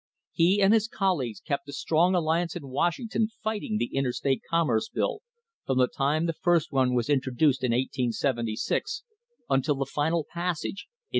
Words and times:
He 0.31 0.63
and 0.63 0.73
his 0.73 0.87
colleagues 0.87 1.41
kept 1.41 1.69
a 1.69 1.73
strong 1.73 2.15
alliance 2.15 2.55
in 2.55 2.69
Washington 2.69 3.27
fighting 3.43 3.77
the 3.77 3.93
Interstate 3.93 4.41
Com 4.49 4.65
merce 4.65 4.89
Bill 4.89 5.21
from 5.67 5.77
the 5.77 5.87
time 5.87 6.25
the 6.25 6.33
first 6.33 6.71
one 6.71 6.95
was 6.95 7.07
introduced 7.07 7.63
in 7.63 7.69
1876 7.71 9.03
until 9.47 9.75
the 9.75 9.85
final 9.85 10.23
passage 10.23 10.87
in 10.89 10.89
1887. 10.89 10.89